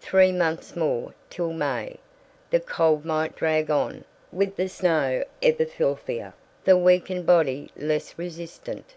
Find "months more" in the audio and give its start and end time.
0.32-1.12